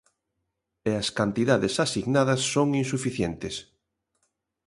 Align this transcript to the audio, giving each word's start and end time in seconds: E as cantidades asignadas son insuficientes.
E 0.89 0.91
as 1.01 1.07
cantidades 1.19 1.73
asignadas 1.85 2.41
son 2.53 2.67
insuficientes. 2.81 3.55